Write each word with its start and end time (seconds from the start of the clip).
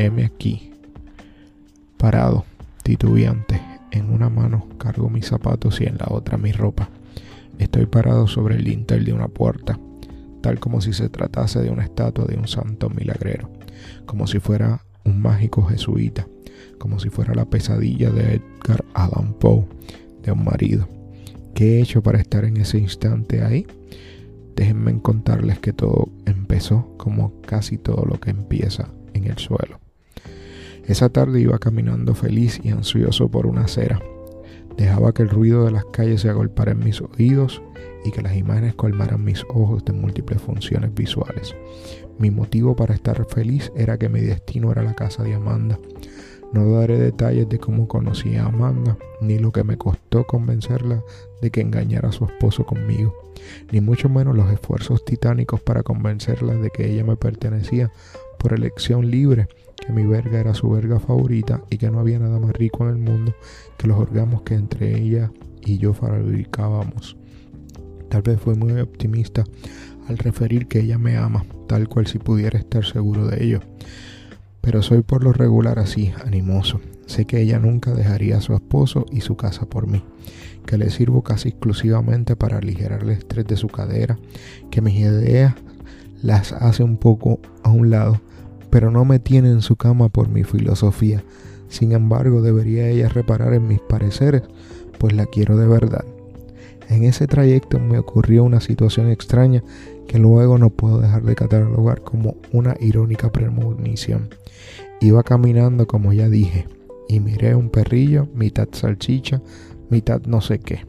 M 0.00 0.24
aquí, 0.24 0.72
parado, 1.98 2.46
titubeante, 2.82 3.60
en 3.90 4.10
una 4.10 4.30
mano 4.30 4.66
cargo 4.78 5.10
mis 5.10 5.26
zapatos 5.26 5.78
y 5.82 5.84
en 5.84 5.98
la 5.98 6.06
otra 6.08 6.38
mi 6.38 6.52
ropa. 6.52 6.88
Estoy 7.58 7.84
parado 7.84 8.26
sobre 8.26 8.54
el 8.54 8.64
lintel 8.64 9.04
de 9.04 9.12
una 9.12 9.28
puerta, 9.28 9.78
tal 10.40 10.58
como 10.58 10.80
si 10.80 10.94
se 10.94 11.10
tratase 11.10 11.60
de 11.60 11.68
una 11.68 11.84
estatua 11.84 12.24
de 12.24 12.38
un 12.38 12.48
santo 12.48 12.88
milagrero, 12.88 13.50
como 14.06 14.26
si 14.26 14.40
fuera 14.40 14.86
un 15.04 15.20
mágico 15.20 15.64
jesuita, 15.64 16.26
como 16.78 16.98
si 16.98 17.10
fuera 17.10 17.34
la 17.34 17.44
pesadilla 17.44 18.08
de 18.08 18.36
Edgar 18.36 18.82
Allan 18.94 19.34
Poe, 19.34 19.66
de 20.22 20.32
un 20.32 20.44
marido. 20.44 20.88
¿Qué 21.54 21.76
he 21.76 21.82
hecho 21.82 22.02
para 22.02 22.18
estar 22.18 22.46
en 22.46 22.56
ese 22.56 22.78
instante 22.78 23.44
ahí? 23.44 23.66
Déjenme 24.56 24.98
contarles 25.02 25.58
que 25.58 25.74
todo 25.74 26.08
empezó 26.24 26.96
como 26.96 27.38
casi 27.42 27.76
todo 27.76 28.06
lo 28.06 28.18
que 28.18 28.30
empieza 28.30 28.88
en 29.12 29.26
el 29.26 29.36
suelo. 29.36 29.78
Esa 30.90 31.08
tarde 31.08 31.40
iba 31.40 31.56
caminando 31.60 32.16
feliz 32.16 32.60
y 32.64 32.70
ansioso 32.70 33.28
por 33.28 33.46
una 33.46 33.60
acera. 33.60 34.02
Dejaba 34.76 35.14
que 35.14 35.22
el 35.22 35.28
ruido 35.28 35.64
de 35.64 35.70
las 35.70 35.84
calles 35.84 36.22
se 36.22 36.30
agolpara 36.30 36.72
en 36.72 36.80
mis 36.80 37.00
oídos 37.00 37.62
y 38.04 38.10
que 38.10 38.22
las 38.22 38.34
imágenes 38.34 38.74
colmaran 38.74 39.22
mis 39.22 39.44
ojos 39.50 39.84
de 39.84 39.92
múltiples 39.92 40.42
funciones 40.42 40.92
visuales. 40.92 41.54
Mi 42.18 42.32
motivo 42.32 42.74
para 42.74 42.92
estar 42.92 43.24
feliz 43.26 43.70
era 43.76 43.98
que 43.98 44.08
mi 44.08 44.18
destino 44.18 44.72
era 44.72 44.82
la 44.82 44.94
casa 44.94 45.22
de 45.22 45.34
Amanda. 45.34 45.78
No 46.52 46.68
daré 46.72 46.98
detalles 46.98 47.48
de 47.48 47.60
cómo 47.60 47.86
conocí 47.86 48.34
a 48.34 48.46
Amanda, 48.46 48.98
ni 49.20 49.38
lo 49.38 49.52
que 49.52 49.62
me 49.62 49.76
costó 49.78 50.24
convencerla 50.26 51.04
de 51.40 51.52
que 51.52 51.60
engañara 51.60 52.08
a 52.08 52.12
su 52.12 52.24
esposo 52.24 52.66
conmigo, 52.66 53.14
ni 53.70 53.80
mucho 53.80 54.08
menos 54.08 54.34
los 54.34 54.50
esfuerzos 54.50 55.04
titánicos 55.04 55.60
para 55.60 55.84
convencerla 55.84 56.54
de 56.54 56.70
que 56.70 56.90
ella 56.90 57.04
me 57.04 57.14
pertenecía 57.14 57.92
por 58.40 58.54
elección 58.54 59.10
libre 59.10 59.48
que 59.76 59.92
mi 59.92 60.06
verga 60.06 60.40
era 60.40 60.54
su 60.54 60.70
verga 60.70 60.98
favorita 60.98 61.62
y 61.70 61.76
que 61.76 61.90
no 61.90 62.00
había 62.00 62.18
nada 62.18 62.40
más 62.40 62.52
rico 62.52 62.84
en 62.84 62.90
el 62.90 62.98
mundo 62.98 63.34
que 63.76 63.86
los 63.86 63.98
orgasmos 63.98 64.42
que 64.42 64.54
entre 64.54 64.98
ella 64.98 65.30
y 65.62 65.78
yo 65.78 65.92
fabricábamos. 65.92 67.16
Tal 68.08 68.22
vez 68.22 68.40
fue 68.40 68.54
muy 68.54 68.72
optimista 68.80 69.44
al 70.08 70.18
referir 70.18 70.66
que 70.66 70.80
ella 70.80 70.98
me 70.98 71.16
ama, 71.16 71.44
tal 71.68 71.88
cual 71.88 72.06
si 72.06 72.18
pudiera 72.18 72.58
estar 72.58 72.84
seguro 72.84 73.26
de 73.28 73.44
ello. 73.44 73.60
Pero 74.60 74.82
soy 74.82 75.02
por 75.02 75.22
lo 75.22 75.32
regular 75.32 75.78
así, 75.78 76.12
animoso. 76.24 76.80
Sé 77.06 77.26
que 77.26 77.40
ella 77.40 77.58
nunca 77.58 77.92
dejaría 77.92 78.38
a 78.38 78.40
su 78.40 78.54
esposo 78.54 79.06
y 79.10 79.20
su 79.20 79.36
casa 79.36 79.66
por 79.66 79.86
mí, 79.86 80.02
que 80.66 80.78
le 80.78 80.90
sirvo 80.90 81.22
casi 81.22 81.50
exclusivamente 81.50 82.36
para 82.36 82.58
aligerar 82.58 83.02
el 83.02 83.10
estrés 83.10 83.46
de 83.46 83.56
su 83.56 83.68
cadera, 83.68 84.18
que 84.70 84.80
mis 84.80 84.94
ideas 84.94 85.54
las 86.22 86.52
hace 86.52 86.82
un 86.82 86.96
poco 86.96 87.40
a 87.62 87.70
un 87.70 87.90
lado 87.90 88.20
pero 88.70 88.90
no 88.90 89.04
me 89.04 89.18
tiene 89.18 89.50
en 89.50 89.62
su 89.62 89.76
cama 89.76 90.08
por 90.08 90.28
mi 90.28 90.44
filosofía. 90.44 91.22
Sin 91.68 91.92
embargo, 91.92 92.42
debería 92.42 92.88
ella 92.88 93.08
reparar 93.08 93.54
en 93.54 93.68
mis 93.68 93.80
pareceres, 93.80 94.42
pues 94.98 95.12
la 95.12 95.26
quiero 95.26 95.56
de 95.56 95.66
verdad. 95.66 96.04
En 96.88 97.04
ese 97.04 97.28
trayecto 97.28 97.78
me 97.78 97.98
ocurrió 97.98 98.42
una 98.42 98.60
situación 98.60 99.08
extraña 99.08 99.62
que 100.08 100.18
luego 100.18 100.58
no 100.58 100.70
puedo 100.70 101.00
dejar 101.00 101.22
de 101.22 101.36
catalogar 101.36 102.02
como 102.02 102.34
una 102.52 102.74
irónica 102.80 103.30
premonición. 103.30 104.28
Iba 105.00 105.22
caminando 105.22 105.86
como 105.86 106.12
ya 106.12 106.28
dije, 106.28 106.66
y 107.08 107.20
miré 107.20 107.54
un 107.54 107.70
perrillo, 107.70 108.26
mitad 108.34 108.68
salchicha, 108.72 109.40
mitad 109.88 110.22
no 110.26 110.40
sé 110.40 110.58
qué. 110.58 110.84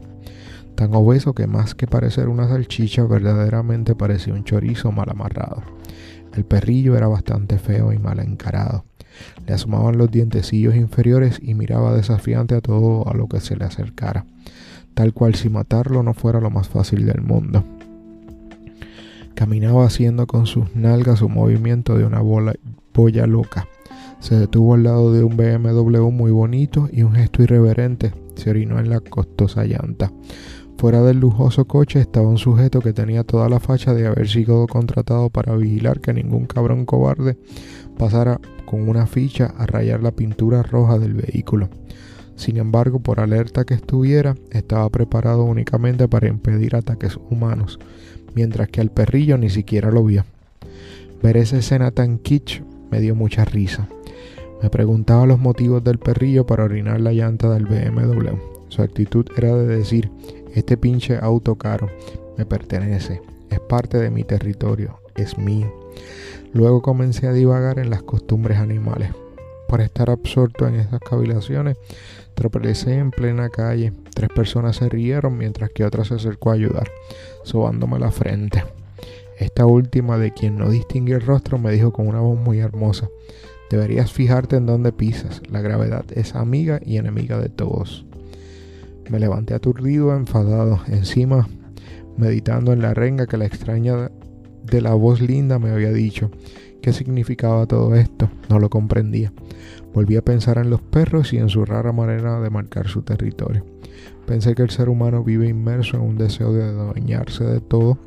Tan 0.74 0.94
obeso 0.94 1.34
que 1.34 1.46
más 1.46 1.74
que 1.76 1.86
parecer 1.86 2.28
una 2.28 2.48
salchicha 2.48 3.04
verdaderamente 3.04 3.94
parecía 3.94 4.34
un 4.34 4.42
chorizo 4.42 4.90
mal 4.90 5.08
amarrado. 5.08 5.62
El 6.34 6.44
perrillo 6.44 6.96
era 6.96 7.08
bastante 7.08 7.58
feo 7.58 7.92
y 7.92 7.98
mal 7.98 8.18
encarado. 8.20 8.84
Le 9.46 9.54
asomaban 9.54 9.98
los 9.98 10.10
dientecillos 10.10 10.74
inferiores 10.74 11.38
y 11.42 11.54
miraba 11.54 11.94
desafiante 11.94 12.54
a 12.54 12.60
todo 12.60 13.08
a 13.08 13.14
lo 13.14 13.28
que 13.28 13.40
se 13.40 13.56
le 13.56 13.64
acercara, 13.64 14.24
tal 14.94 15.12
cual 15.12 15.34
si 15.34 15.48
matarlo 15.48 16.02
no 16.02 16.14
fuera 16.14 16.40
lo 16.40 16.50
más 16.50 16.68
fácil 16.68 17.06
del 17.06 17.20
mundo. 17.20 17.64
Caminaba 19.34 19.86
haciendo 19.86 20.26
con 20.26 20.46
sus 20.46 20.74
nalgas 20.74 21.22
un 21.22 21.32
movimiento 21.32 21.96
de 21.96 22.04
una 22.04 22.20
bola, 22.20 22.54
polla 22.92 23.26
loca. 23.26 23.66
Se 24.20 24.36
detuvo 24.36 24.74
al 24.74 24.84
lado 24.84 25.12
de 25.12 25.24
un 25.24 25.36
BMW 25.36 26.10
muy 26.10 26.30
bonito 26.30 26.88
y 26.92 27.02
un 27.02 27.14
gesto 27.14 27.42
irreverente 27.42 28.12
se 28.36 28.50
orinó 28.50 28.78
en 28.78 28.88
la 28.88 29.00
costosa 29.00 29.64
llanta. 29.64 30.12
Fuera 30.78 31.02
del 31.02 31.20
lujoso 31.20 31.64
coche 31.66 32.00
estaba 32.00 32.26
un 32.26 32.38
sujeto 32.38 32.80
que 32.80 32.92
tenía 32.92 33.22
toda 33.22 33.48
la 33.48 33.60
facha 33.60 33.94
de 33.94 34.06
haber 34.06 34.28
sido 34.28 34.66
contratado 34.66 35.30
para 35.30 35.56
vigilar 35.56 36.00
que 36.00 36.12
ningún 36.12 36.46
cabrón 36.46 36.86
cobarde 36.86 37.36
pasara 37.96 38.40
con 38.64 38.88
una 38.88 39.06
ficha 39.06 39.54
a 39.56 39.66
rayar 39.66 40.02
la 40.02 40.10
pintura 40.10 40.62
roja 40.62 40.98
del 40.98 41.14
vehículo. 41.14 41.68
Sin 42.34 42.56
embargo, 42.56 42.98
por 42.98 43.20
alerta 43.20 43.64
que 43.64 43.74
estuviera, 43.74 44.34
estaba 44.50 44.88
preparado 44.88 45.44
únicamente 45.44 46.08
para 46.08 46.28
impedir 46.28 46.74
ataques 46.74 47.18
humanos, 47.30 47.78
mientras 48.34 48.68
que 48.68 48.80
al 48.80 48.90
perrillo 48.90 49.38
ni 49.38 49.50
siquiera 49.50 49.90
lo 49.90 50.04
vio. 50.04 50.24
Ver 51.22 51.36
esa 51.36 51.58
escena 51.58 51.92
tan 51.92 52.18
kitsch 52.18 52.62
me 52.90 53.00
dio 53.00 53.14
mucha 53.14 53.44
risa. 53.44 53.86
Me 54.62 54.70
preguntaba 54.70 55.26
los 55.26 55.38
motivos 55.38 55.84
del 55.84 55.98
perrillo 55.98 56.46
para 56.46 56.64
orinar 56.64 57.00
la 57.00 57.12
llanta 57.12 57.48
del 57.50 57.66
BMW. 57.66 58.36
Su 58.68 58.82
actitud 58.82 59.26
era 59.36 59.54
de 59.56 59.66
decir, 59.66 60.10
este 60.54 60.76
pinche 60.76 61.18
auto 61.20 61.56
caro 61.56 61.90
me 62.36 62.46
pertenece, 62.46 63.22
es 63.50 63.60
parte 63.60 63.98
de 63.98 64.10
mi 64.10 64.24
territorio, 64.24 64.98
es 65.16 65.38
mío. 65.38 65.72
Luego 66.52 66.82
comencé 66.82 67.26
a 67.26 67.32
divagar 67.32 67.78
en 67.78 67.90
las 67.90 68.02
costumbres 68.02 68.58
animales. 68.58 69.10
Por 69.68 69.80
estar 69.80 70.10
absorto 70.10 70.66
en 70.66 70.74
esas 70.74 71.00
cavilaciones, 71.00 71.78
tropecé 72.34 72.94
en 72.94 73.10
plena 73.10 73.48
calle. 73.48 73.92
Tres 74.14 74.28
personas 74.34 74.76
se 74.76 74.88
rieron 74.88 75.38
mientras 75.38 75.70
que 75.70 75.84
otra 75.84 76.04
se 76.04 76.14
acercó 76.14 76.50
a 76.50 76.54
ayudar, 76.54 76.90
sobándome 77.42 77.98
la 77.98 78.10
frente. 78.10 78.62
Esta 79.38 79.64
última, 79.64 80.18
de 80.18 80.32
quien 80.32 80.58
no 80.58 80.68
distinguí 80.68 81.12
el 81.12 81.22
rostro, 81.22 81.58
me 81.58 81.72
dijo 81.72 81.92
con 81.92 82.06
una 82.06 82.20
voz 82.20 82.38
muy 82.38 82.58
hermosa, 82.58 83.08
deberías 83.70 84.12
fijarte 84.12 84.56
en 84.56 84.66
dónde 84.66 84.92
pisas, 84.92 85.40
la 85.50 85.62
gravedad 85.62 86.04
es 86.14 86.34
amiga 86.34 86.78
y 86.84 86.98
enemiga 86.98 87.38
de 87.38 87.48
todos. 87.48 88.04
Me 89.10 89.18
levanté 89.18 89.54
aturdido, 89.54 90.14
enfadado, 90.14 90.80
encima 90.88 91.48
meditando 92.16 92.72
en 92.72 92.82
la 92.82 92.94
renga 92.94 93.26
que 93.26 93.36
la 93.36 93.46
extraña 93.46 94.10
de 94.64 94.80
la 94.80 94.94
voz 94.94 95.20
linda 95.20 95.58
me 95.58 95.70
había 95.70 95.92
dicho. 95.92 96.30
¿Qué 96.80 96.92
significaba 96.92 97.66
todo 97.66 97.94
esto? 97.94 98.28
No 98.48 98.58
lo 98.58 98.68
comprendía. 98.68 99.32
Volví 99.94 100.16
a 100.16 100.24
pensar 100.24 100.58
en 100.58 100.70
los 100.70 100.80
perros 100.80 101.32
y 101.32 101.38
en 101.38 101.48
su 101.48 101.64
rara 101.64 101.92
manera 101.92 102.40
de 102.40 102.50
marcar 102.50 102.88
su 102.88 103.02
territorio. 103.02 103.64
Pensé 104.26 104.54
que 104.54 104.62
el 104.62 104.70
ser 104.70 104.88
humano 104.88 105.22
vive 105.22 105.48
inmerso 105.48 105.96
en 105.96 106.02
un 106.02 106.18
deseo 106.18 106.52
de 106.52 106.64
adueñarse 106.64 107.44
de 107.44 107.60
todo. 107.60 107.98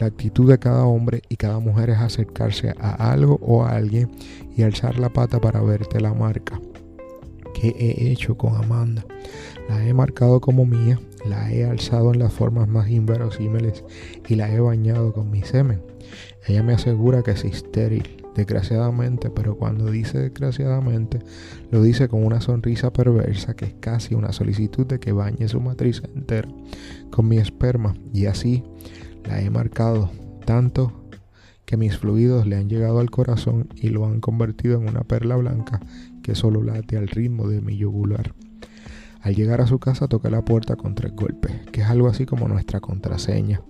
La 0.00 0.06
actitud 0.06 0.48
de 0.50 0.58
cada 0.58 0.84
hombre 0.86 1.22
y 1.28 1.36
cada 1.36 1.60
mujer 1.60 1.90
es 1.90 1.98
acercarse 1.98 2.74
a 2.78 3.12
algo 3.12 3.38
o 3.42 3.64
a 3.64 3.70
alguien 3.70 4.10
y 4.56 4.62
alzar 4.62 4.98
la 4.98 5.08
pata 5.08 5.40
para 5.40 5.60
verte 5.60 6.00
la 6.00 6.12
marca. 6.12 6.60
¿Qué 7.58 7.74
he 7.78 8.12
hecho 8.12 8.36
con 8.36 8.54
Amanda? 8.54 9.06
La 9.66 9.82
he 9.86 9.94
marcado 9.94 10.42
como 10.42 10.66
mía, 10.66 11.00
la 11.24 11.50
he 11.50 11.64
alzado 11.64 12.12
en 12.12 12.18
las 12.18 12.34
formas 12.34 12.68
más 12.68 12.90
inverosímiles 12.90 13.82
y 14.28 14.34
la 14.34 14.52
he 14.52 14.60
bañado 14.60 15.14
con 15.14 15.30
mi 15.30 15.42
semen. 15.42 15.80
Ella 16.46 16.62
me 16.62 16.74
asegura 16.74 17.22
que 17.22 17.30
es 17.30 17.46
estéril, 17.46 18.22
desgraciadamente, 18.34 19.30
pero 19.30 19.56
cuando 19.56 19.90
dice 19.90 20.18
desgraciadamente, 20.18 21.20
lo 21.70 21.82
dice 21.82 22.08
con 22.08 22.26
una 22.26 22.42
sonrisa 22.42 22.92
perversa 22.92 23.56
que 23.56 23.64
es 23.64 23.74
casi 23.80 24.14
una 24.14 24.32
solicitud 24.32 24.86
de 24.86 25.00
que 25.00 25.12
bañe 25.12 25.48
su 25.48 25.58
matriz 25.58 26.02
entera 26.14 26.50
con 27.10 27.26
mi 27.26 27.38
esperma 27.38 27.94
y 28.12 28.26
así 28.26 28.64
la 29.24 29.40
he 29.40 29.48
marcado 29.48 30.10
tanto 30.44 30.92
que 31.64 31.78
mis 31.78 31.96
fluidos 31.96 32.46
le 32.46 32.56
han 32.56 32.68
llegado 32.68 33.00
al 33.00 33.10
corazón 33.10 33.68
y 33.74 33.88
lo 33.88 34.06
han 34.06 34.20
convertido 34.20 34.78
en 34.78 34.88
una 34.88 35.02
perla 35.02 35.36
blanca 35.36 35.80
que 36.26 36.34
solo 36.34 36.60
late 36.60 36.96
al 36.96 37.06
ritmo 37.06 37.46
de 37.46 37.60
mi 37.60 37.76
yugular. 37.76 38.34
Al 39.20 39.36
llegar 39.36 39.60
a 39.60 39.68
su 39.68 39.78
casa 39.78 40.08
toqué 40.08 40.28
la 40.28 40.44
puerta 40.44 40.74
con 40.74 40.96
tres 40.96 41.12
golpes, 41.14 41.52
que 41.70 41.82
es 41.82 41.86
algo 41.86 42.08
así 42.08 42.26
como 42.26 42.48
nuestra 42.48 42.80
contraseña. 42.80 43.60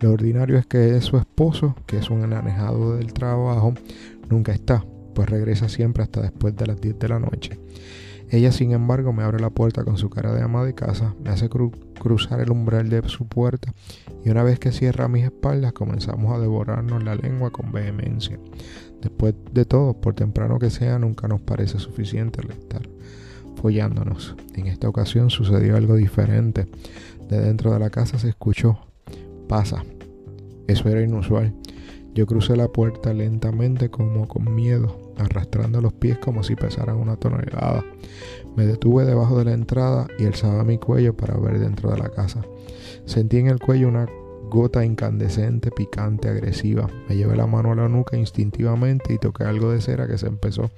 Lo 0.00 0.10
ordinario 0.10 0.58
es 0.58 0.66
que 0.66 1.00
su 1.00 1.16
esposo, 1.16 1.76
que 1.86 1.98
es 1.98 2.10
un 2.10 2.24
enanejado 2.24 2.96
del 2.96 3.12
trabajo, 3.12 3.74
nunca 4.28 4.50
está, 4.50 4.84
pues 5.14 5.30
regresa 5.30 5.68
siempre 5.68 6.02
hasta 6.02 6.20
después 6.20 6.56
de 6.56 6.66
las 6.66 6.80
10 6.80 6.98
de 6.98 7.08
la 7.08 7.20
noche. 7.20 7.60
Ella, 8.30 8.50
sin 8.50 8.72
embargo, 8.72 9.12
me 9.12 9.22
abre 9.22 9.38
la 9.38 9.50
puerta 9.50 9.84
con 9.84 9.96
su 9.96 10.10
cara 10.10 10.32
de 10.32 10.42
ama 10.42 10.64
de 10.64 10.74
casa, 10.74 11.14
me 11.22 11.30
hace 11.30 11.48
cruzar 11.48 12.40
el 12.40 12.50
umbral 12.50 12.88
de 12.88 13.08
su 13.08 13.28
puerta 13.28 13.72
y 14.24 14.30
una 14.30 14.42
vez 14.42 14.58
que 14.58 14.72
cierra 14.72 15.06
mis 15.06 15.24
espaldas 15.24 15.72
comenzamos 15.72 16.34
a 16.34 16.40
devorarnos 16.40 17.04
la 17.04 17.14
lengua 17.14 17.50
con 17.50 17.70
vehemencia. 17.70 18.40
Después 19.02 19.34
de 19.52 19.64
todo, 19.64 19.94
por 19.94 20.14
temprano 20.14 20.58
que 20.58 20.70
sea, 20.70 20.98
nunca 20.98 21.28
nos 21.28 21.40
parece 21.40 21.78
suficiente 21.78 22.40
el 22.40 22.52
estar 22.52 22.82
follándonos. 23.56 24.34
En 24.54 24.68
esta 24.68 24.88
ocasión 24.88 25.28
sucedió 25.28 25.76
algo 25.76 25.96
diferente. 25.96 26.66
De 27.28 27.40
dentro 27.40 27.72
de 27.72 27.78
la 27.78 27.90
casa 27.90 28.18
se 28.18 28.28
escuchó, 28.28 28.78
pasa. 29.48 29.84
Eso 30.68 30.88
era 30.88 31.02
inusual. 31.02 31.52
Yo 32.14 32.26
crucé 32.26 32.56
la 32.56 32.68
puerta 32.68 33.12
lentamente 33.12 33.90
como 33.90 34.28
con 34.28 34.54
miedo 34.54 35.02
arrastrando 35.16 35.80
los 35.80 35.92
pies 35.92 36.18
como 36.18 36.42
si 36.42 36.56
pesaran 36.56 36.96
una 36.96 37.16
tonelada. 37.16 37.84
Me 38.56 38.66
detuve 38.66 39.04
debajo 39.04 39.38
de 39.38 39.46
la 39.46 39.52
entrada 39.52 40.06
y 40.18 40.26
alzaba 40.26 40.64
mi 40.64 40.78
cuello 40.78 41.16
para 41.16 41.36
ver 41.38 41.58
dentro 41.58 41.90
de 41.90 41.98
la 41.98 42.10
casa. 42.10 42.42
Sentí 43.06 43.38
en 43.38 43.48
el 43.48 43.58
cuello 43.58 43.88
una 43.88 44.06
gota 44.52 44.84
incandescente, 44.84 45.70
picante, 45.70 46.28
agresiva. 46.28 46.86
Me 47.08 47.16
llevé 47.16 47.36
la 47.36 47.46
mano 47.46 47.72
a 47.72 47.74
la 47.74 47.88
nuca 47.88 48.18
instintivamente 48.18 49.14
y 49.14 49.18
toqué 49.18 49.44
algo 49.44 49.72
de 49.72 49.80
cera 49.80 50.06
que 50.06 50.18
se 50.18 50.26
empezó 50.26 50.70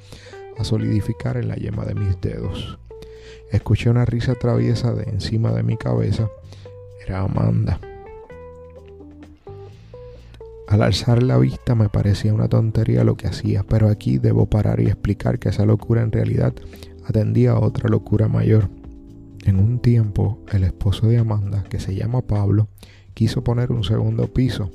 a 0.57 0.63
solidificar 0.63 1.37
en 1.37 1.49
la 1.49 1.57
yema 1.57 1.85
de 1.85 1.97
mis 1.97 2.21
dedos. 2.21 2.79
Escuché 3.51 3.91
una 3.91 4.05
risa 4.05 4.37
traviesa 4.37 4.93
de 4.93 5.11
encima 5.11 5.51
de 5.51 5.65
mi 5.65 5.77
cabeza. 5.77 6.31
Era 7.05 7.23
Amanda. 7.23 7.81
Al 10.69 10.81
alzar 10.81 11.25
la 11.25 11.37
vista 11.39 11.75
me 11.75 11.89
parecía 11.89 12.33
una 12.33 12.49
tontería 12.49 13.03
lo 13.03 13.17
que 13.17 13.27
hacía, 13.27 13.65
pero 13.69 13.89
aquí 13.89 14.19
debo 14.19 14.47
parar 14.47 14.79
y 14.79 14.87
explicar 14.87 15.41
que 15.41 15.49
esa 15.49 15.67
locura 15.67 16.03
en 16.03 16.13
realidad 16.13 16.55
atendía 17.05 17.53
a 17.53 17.59
otra 17.59 17.89
locura 17.89 18.29
mayor. 18.29 18.71
En 19.45 19.59
un 19.59 19.81
tiempo, 19.81 20.39
el 20.53 20.63
esposo 20.63 21.09
de 21.09 21.19
Amanda, 21.19 21.65
que 21.69 21.81
se 21.81 21.95
llama 21.97 22.23
Pablo, 22.23 22.69
quiso 23.15 23.43
poner 23.43 23.73
un 23.73 23.85
segundo 23.85 24.33
piso, 24.33 24.71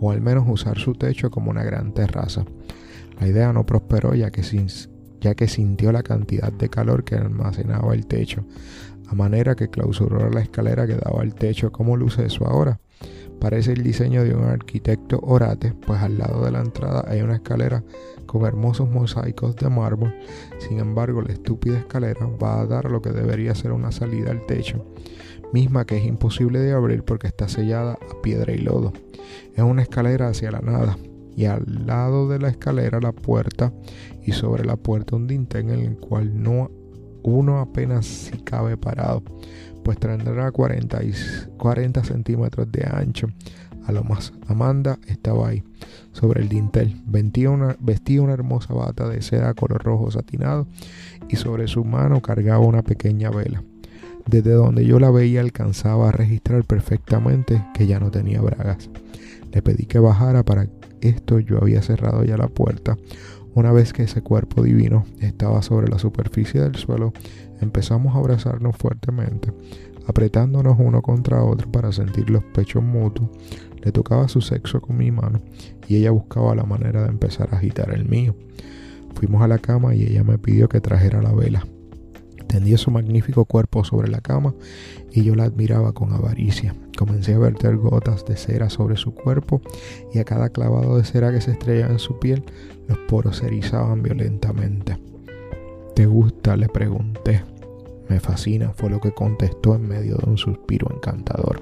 o 0.00 0.10
al 0.10 0.20
menos 0.20 0.44
usar 0.46 0.78
su 0.78 0.92
techo 0.94 1.30
como 1.30 1.50
una 1.50 1.64
gran 1.64 1.94
terraza. 1.94 2.44
La 3.18 3.26
idea 3.26 3.52
no 3.52 3.64
prosperó 3.64 4.14
ya 4.14 4.30
que, 4.30 4.42
sintió 5.48 5.92
la 5.92 6.02
cantidad 6.02 6.52
de 6.52 6.68
calor 6.68 7.04
que 7.04 7.14
almacenaba 7.14 7.94
el 7.94 8.06
techo, 8.06 8.44
a 9.08 9.14
manera 9.14 9.54
que 9.54 9.68
clausuró 9.68 10.28
la 10.30 10.40
escalera 10.40 10.86
que 10.86 10.96
daba 10.96 11.22
al 11.22 11.34
techo. 11.34 11.72
¿Cómo 11.72 11.96
luce 11.96 12.26
eso 12.26 12.46
ahora? 12.46 12.80
Parece 13.40 13.72
el 13.72 13.82
diseño 13.82 14.24
de 14.24 14.34
un 14.34 14.44
arquitecto 14.44 15.20
orate, 15.22 15.72
pues 15.86 16.00
al 16.00 16.18
lado 16.18 16.44
de 16.44 16.50
la 16.50 16.60
entrada 16.60 17.04
hay 17.06 17.20
una 17.20 17.36
escalera 17.36 17.84
con 18.24 18.44
hermosos 18.46 18.88
mosaicos 18.88 19.56
de 19.56 19.68
mármol. 19.68 20.14
Sin 20.58 20.78
embargo, 20.78 21.22
la 21.22 21.32
estúpida 21.32 21.78
escalera 21.78 22.26
va 22.26 22.60
a 22.60 22.66
dar 22.66 22.90
lo 22.90 23.02
que 23.02 23.10
debería 23.10 23.54
ser 23.54 23.72
una 23.72 23.92
salida 23.92 24.30
al 24.30 24.44
techo, 24.46 24.86
misma 25.56 25.86
que 25.86 25.96
es 25.96 26.04
imposible 26.04 26.58
de 26.58 26.72
abrir 26.72 27.02
porque 27.02 27.28
está 27.28 27.48
sellada 27.48 27.94
a 27.94 28.20
piedra 28.20 28.52
y 28.52 28.58
lodo. 28.58 28.92
Es 29.54 29.64
una 29.64 29.80
escalera 29.80 30.28
hacia 30.28 30.50
la 30.50 30.60
nada, 30.60 30.98
y 31.34 31.46
al 31.46 31.86
lado 31.86 32.28
de 32.28 32.38
la 32.38 32.48
escalera 32.48 33.00
la 33.00 33.12
puerta 33.12 33.72
y 34.22 34.32
sobre 34.32 34.66
la 34.66 34.76
puerta 34.76 35.16
un 35.16 35.26
dintel 35.26 35.70
en 35.70 35.80
el 35.80 35.96
cual 35.96 36.42
no 36.42 36.70
uno 37.22 37.60
apenas 37.60 38.04
si 38.04 38.36
cabe 38.38 38.76
parado 38.76 39.22
pues 39.82 39.98
tendrá 39.98 40.50
40, 40.50 41.00
40 41.56 42.04
centímetros 42.04 42.70
de 42.70 42.86
ancho. 42.92 43.28
A 43.86 43.92
lo 43.92 44.02
más, 44.02 44.32
Amanda 44.48 44.98
estaba 45.06 45.48
ahí, 45.48 45.62
sobre 46.10 46.42
el 46.42 46.48
dintel. 46.48 47.00
Vestía 47.06 47.50
una, 47.50 47.76
vestía 47.78 48.20
una 48.20 48.32
hermosa 48.32 48.74
bata 48.74 49.08
de 49.08 49.22
seda 49.22 49.54
color 49.54 49.84
rojo 49.84 50.10
satinado 50.10 50.66
y 51.28 51.36
sobre 51.36 51.68
su 51.68 51.84
mano 51.84 52.20
cargaba 52.20 52.66
una 52.66 52.82
pequeña 52.82 53.30
vela. 53.30 53.62
Desde 54.26 54.52
donde 54.52 54.84
yo 54.84 54.98
la 54.98 55.10
veía 55.10 55.40
alcanzaba 55.40 56.08
a 56.08 56.12
registrar 56.12 56.64
perfectamente 56.64 57.64
que 57.74 57.86
ya 57.86 58.00
no 58.00 58.10
tenía 58.10 58.40
bragas. 58.40 58.90
Le 59.52 59.62
pedí 59.62 59.86
que 59.86 59.98
bajara 59.98 60.44
para 60.44 60.68
esto 61.00 61.38
yo 61.38 61.58
había 61.58 61.82
cerrado 61.82 62.24
ya 62.24 62.36
la 62.36 62.48
puerta. 62.48 62.96
Una 63.54 63.72
vez 63.72 63.92
que 63.92 64.02
ese 64.02 64.20
cuerpo 64.20 64.62
divino 64.62 65.04
estaba 65.20 65.62
sobre 65.62 65.88
la 65.88 65.98
superficie 65.98 66.60
del 66.60 66.74
suelo, 66.74 67.12
Empezamos 67.60 68.14
a 68.14 68.18
abrazarnos 68.18 68.76
fuertemente, 68.76 69.52
apretándonos 70.06 70.76
uno 70.78 71.02
contra 71.02 71.42
otro 71.42 71.70
para 71.70 71.92
sentir 71.92 72.30
los 72.30 72.44
pechos 72.44 72.82
mutuos. 72.82 73.30
Le 73.82 73.92
tocaba 73.92 74.28
su 74.28 74.40
sexo 74.40 74.80
con 74.80 74.96
mi 74.96 75.10
mano 75.10 75.40
y 75.88 75.96
ella 75.96 76.10
buscaba 76.10 76.54
la 76.54 76.64
manera 76.64 77.02
de 77.02 77.08
empezar 77.08 77.48
a 77.52 77.58
agitar 77.58 77.92
el 77.94 78.08
mío. 78.08 78.34
Fuimos 79.14 79.42
a 79.42 79.48
la 79.48 79.58
cama 79.58 79.94
y 79.94 80.02
ella 80.02 80.24
me 80.24 80.38
pidió 80.38 80.68
que 80.68 80.80
trajera 80.80 81.22
la 81.22 81.32
vela. 81.32 81.66
Tendía 82.48 82.78
su 82.78 82.90
magnífico 82.90 83.44
cuerpo 83.44 83.84
sobre 83.84 84.08
la 84.08 84.20
cama 84.20 84.54
y 85.12 85.24
yo 85.24 85.34
la 85.34 85.44
admiraba 85.44 85.92
con 85.92 86.12
avaricia. 86.12 86.74
Comencé 86.96 87.34
a 87.34 87.38
verter 87.38 87.76
gotas 87.76 88.24
de 88.24 88.36
cera 88.36 88.70
sobre 88.70 88.96
su 88.96 89.14
cuerpo 89.14 89.60
y 90.12 90.18
a 90.18 90.24
cada 90.24 90.50
clavado 90.50 90.96
de 90.96 91.04
cera 91.04 91.32
que 91.32 91.40
se 91.40 91.52
estrellaba 91.52 91.92
en 91.92 91.98
su 91.98 92.18
piel, 92.18 92.44
los 92.88 92.98
poros 93.08 93.38
se 93.38 93.46
erizaban 93.46 94.02
violentamente. 94.02 94.98
¿Te 95.94 96.06
gusta? 96.06 96.56
le 96.56 96.68
pregunté. 96.68 97.42
Me 98.08 98.20
fascina, 98.20 98.72
fue 98.76 98.90
lo 98.90 99.00
que 99.00 99.12
contestó 99.12 99.74
en 99.74 99.88
medio 99.88 100.16
de 100.16 100.30
un 100.30 100.38
suspiro 100.38 100.88
encantador. 100.94 101.60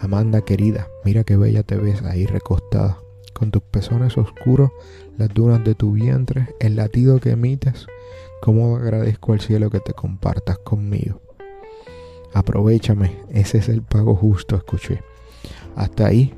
Amanda 0.00 0.42
querida, 0.42 0.88
mira 1.04 1.24
qué 1.24 1.36
bella 1.36 1.62
te 1.62 1.76
ves 1.76 2.02
ahí 2.02 2.26
recostada, 2.26 2.98
con 3.32 3.50
tus 3.50 3.62
pezones 3.62 4.16
oscuros, 4.16 4.70
las 5.18 5.30
dunas 5.30 5.64
de 5.64 5.74
tu 5.74 5.92
vientre, 5.92 6.54
el 6.60 6.76
latido 6.76 7.18
que 7.18 7.30
emites. 7.30 7.86
Cómo 8.40 8.76
agradezco 8.76 9.32
al 9.32 9.40
cielo 9.40 9.70
que 9.70 9.80
te 9.80 9.92
compartas 9.92 10.58
conmigo. 10.58 11.20
Aprovechame, 12.34 13.16
ese 13.30 13.58
es 13.58 13.68
el 13.68 13.82
pago 13.82 14.14
justo, 14.14 14.56
escuché. 14.56 15.00
Hasta 15.74 16.06
ahí, 16.06 16.34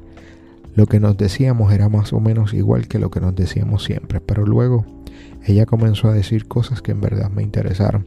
lo 0.75 0.87
que 0.87 1.00
nos 1.00 1.17
decíamos 1.17 1.73
era 1.73 1.89
más 1.89 2.12
o 2.12 2.21
menos 2.21 2.55
igual 2.55 2.87
que 2.87 2.99
lo 2.99 3.11
que 3.11 3.20
nos 3.20 3.34
decíamos 3.34 3.82
siempre, 3.84 4.20
pero 4.20 4.46
luego 4.46 4.87
ella 5.44 5.67
comenzó 5.67 6.08
a 6.08 6.15
decir 6.15 6.46
cosas 6.46 6.82
que 6.82 6.93
en 6.93 7.01
verdad 7.01 7.31
me 7.31 7.43
interesaron. 7.43 8.06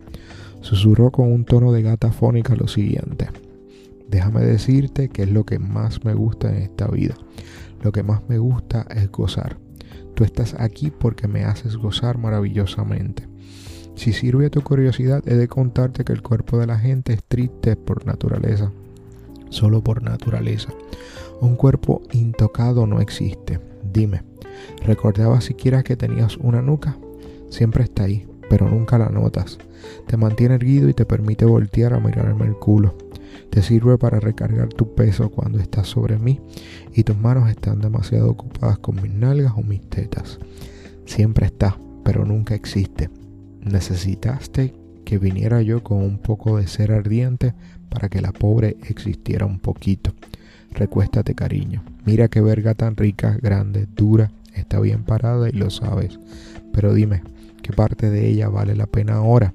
Susurró 0.62 1.12
con 1.12 1.32
un 1.32 1.44
tono 1.44 1.72
de 1.72 1.82
gata 1.82 2.12
fónica 2.12 2.56
lo 2.56 2.68
siguiente. 2.68 3.30
Déjame 4.10 4.42
decirte 4.42 5.10
que 5.10 5.24
es 5.24 5.32
lo 5.32 5.46
que 5.46 5.60
más 5.60 6.06
me 6.06 6.13
gusta 6.13 6.50
en 6.50 6.63
esta 6.63 6.88
vida. 6.88 7.15
Lo 7.82 7.92
que 7.92 8.04
más 8.04 8.22
me 8.30 8.38
gusta 8.38 8.86
es 8.89 9.12
gozar. 9.12 9.58
Tú 10.13 10.24
estás 10.24 10.54
aquí 10.60 10.92
porque 10.92 11.27
me 11.27 11.46
haces 11.46 11.77
gozar 11.77 12.18
maravillosamente. 12.18 13.31
Si 14.01 14.13
sirve 14.13 14.48
a 14.48 14.50
tu 14.50 14.63
curiosidad, 14.63 15.22
he 15.27 15.36
de 15.36 15.48
contarte 15.48 16.03
que 16.03 16.12
el 16.12 16.24
cuerpo 16.24 16.58
de 16.58 16.65
la 16.65 16.79
gente 16.79 17.13
es 17.13 17.24
triste 17.24 17.75
por 17.75 18.08
naturaleza. 18.08 18.72
Solo 19.51 19.84
por 19.84 20.01
naturaleza. 20.01 20.70
Un 21.39 21.55
cuerpo 21.55 22.01
intocado 22.12 22.88
no 22.88 23.00
existe. 23.00 23.60
Dime, 23.93 24.24
¿recordabas 24.84 25.43
siquiera 25.43 25.84
que 25.84 25.98
tenías 25.98 26.38
una 26.38 26.63
nuca? 26.63 26.98
Siempre 27.51 27.84
está 27.84 28.05
ahí, 28.05 28.27
pero 28.50 28.67
nunca 28.67 28.98
la 28.98 29.10
notas. 29.10 29.60
Te 30.08 30.17
mantiene 30.17 30.55
erguido 30.55 30.89
y 30.89 30.96
te 30.96 31.05
permite 31.05 31.46
voltear 31.46 31.93
a 31.93 32.00
mirarme 32.00 32.48
el 32.48 32.55
culo. 32.55 32.98
Te 33.51 33.62
sirve 33.62 34.00
para 34.00 34.20
recargar 34.20 34.70
tu 34.70 34.96
peso 34.96 35.29
cuando 35.29 35.60
estás 35.60 35.88
sobre 35.88 36.17
mí 36.17 36.41
y 36.96 37.03
tus 37.03 37.20
manos 37.20 37.51
están 37.51 37.81
demasiado 37.81 38.31
ocupadas 38.31 38.79
con 38.79 38.96
mis 38.96 39.13
nalgas 39.13 39.53
o 39.55 39.62
mis 39.62 39.88
tetas. 39.91 40.39
Siempre 41.05 41.46
está, 41.46 41.77
pero 42.03 42.25
nunca 42.25 42.55
existe. 42.55 43.12
Necesitaste 43.62 44.74
que 45.06 45.18
viniera 45.18 45.62
yo 45.62 45.84
con 45.84 45.98
un 46.00 46.18
poco 46.18 46.58
de 46.58 46.68
cera 46.68 46.98
ardiente 46.98 47.53
para 47.89 48.10
que 48.10 48.22
la 48.22 48.32
pobre 48.32 48.77
existiera 48.88 49.46
un 49.46 49.60
poquito. 49.60 50.13
Recuéstate, 50.72 51.36
cariño. 51.36 51.84
Mira 52.06 52.27
qué 52.27 52.41
verga 52.41 52.75
tan 52.75 52.96
rica, 52.96 53.38
grande, 53.41 53.88
dura, 53.96 54.32
está 54.56 54.80
bien 54.80 55.03
parada 55.03 55.50
y 55.50 55.53
lo 55.53 55.70
sabes. 55.70 56.20
Pero 56.72 56.94
dime, 56.94 57.22
¿Qué 57.62 57.74
parte 57.74 58.10
de 58.10 58.27
ella 58.27 58.50
vale 58.50 58.75
la 58.75 58.88
pena 58.88 59.15
ahora? 59.15 59.53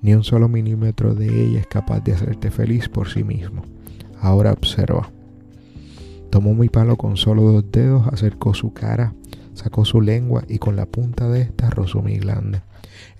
Ni 0.00 0.14
un 0.14 0.24
solo 0.24 0.48
milímetro 0.48 1.14
de 1.14 1.44
ella 1.44 1.60
es 1.60 1.66
capaz 1.66 2.00
de 2.00 2.12
hacerte 2.12 2.50
feliz 2.50 2.88
por 2.88 3.08
sí 3.08 3.24
mismo. 3.24 3.62
Ahora 4.20 4.52
observa. 4.52 5.10
Tomó 6.30 6.54
mi 6.54 6.68
palo 6.68 6.96
con 6.96 7.16
solo 7.16 7.42
dos 7.42 7.64
dedos, 7.70 8.06
acercó 8.08 8.54
su 8.54 8.72
cara, 8.72 9.12
sacó 9.54 9.84
su 9.84 10.00
lengua 10.00 10.44
y 10.48 10.58
con 10.58 10.76
la 10.76 10.86
punta 10.86 11.28
de 11.28 11.42
esta 11.42 11.68
rozó 11.68 12.00
mi 12.00 12.16
glande, 12.16 12.62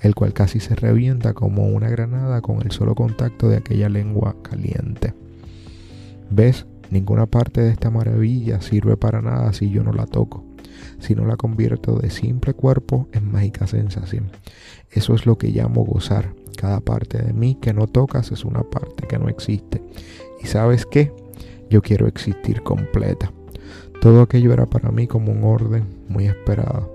el 0.01 0.15
cual 0.15 0.33
casi 0.33 0.61
se 0.61 0.75
revienta 0.75 1.33
como 1.33 1.67
una 1.67 1.89
granada 1.89 2.41
con 2.41 2.63
el 2.63 2.73
solo 2.73 2.95
contacto 2.95 3.49
de 3.49 3.57
aquella 3.57 3.89
lengua 3.89 4.37
caliente. 4.43 5.15
¿Ves? 6.31 6.67
Ninguna 6.91 7.27
parte 7.27 7.63
de 7.63 7.71
esta 7.71 7.91
maravilla 7.91 8.61
sirve 8.61 8.97
para 8.97 9.23
nada 9.23 9.53
si 9.53 9.71
yo 9.71 9.83
no 9.83 9.93
la 9.93 10.07
toco, 10.07 10.45
si 10.99 11.15
no 11.15 11.25
la 11.25 11.37
convierto 11.37 11.97
de 11.99 12.11
simple 12.11 12.53
cuerpo 12.53 13.09
en 13.13 13.33
mágica 13.33 13.67
sensación. 13.67 14.31
Eso 14.91 15.15
es 15.15 15.25
lo 15.25 15.39
que 15.39 15.49
llamo 15.49 15.85
gozar. 15.85 16.35
Cada 16.59 16.81
parte 16.81 17.17
de 17.17 17.33
mí 17.33 17.57
que 17.61 17.73
no 17.73 17.87
tocas 17.87 18.31
es 18.31 18.45
una 18.45 18.63
parte 18.63 19.07
que 19.07 19.19
no 19.19 19.29
existe. 19.29 19.83
¿Y 20.43 20.47
sabes 20.47 20.85
qué? 20.85 21.13
Yo 21.71 21.81
quiero 21.81 22.07
existir 22.07 22.63
completa. 22.63 23.33
Todo 24.03 24.21
aquello 24.21 24.53
era 24.53 24.67
para 24.67 24.91
mí 24.91 25.07
como 25.07 25.33
un 25.33 25.45
orden 25.45 25.87
muy 26.09 26.27
esperado 26.27 26.92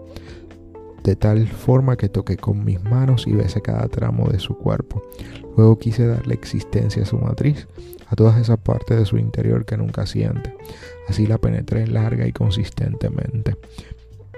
de 1.07 1.15
tal 1.15 1.47
forma 1.47 1.95
que 1.95 2.09
toqué 2.09 2.35
con 2.35 2.65
mis 2.65 2.83
manos 2.83 3.27
y 3.27 3.31
besé 3.31 3.61
cada 3.61 3.87
tramo 3.87 4.27
de 4.27 4.39
su 4.39 4.57
cuerpo. 4.57 5.01
Luego 5.55 5.79
quise 5.79 6.05
darle 6.05 6.33
existencia 6.33 7.03
a 7.03 7.05
su 7.05 7.17
matriz, 7.17 7.65
a 8.07 8.15
todas 8.17 8.37
esas 8.41 8.57
partes 8.57 8.99
de 8.99 9.05
su 9.05 9.17
interior 9.17 9.63
que 9.63 9.77
nunca 9.77 10.05
siente. 10.05 10.53
Así 11.07 11.25
la 11.25 11.37
penetré 11.37 11.87
larga 11.87 12.27
y 12.27 12.33
consistentemente. 12.33 13.55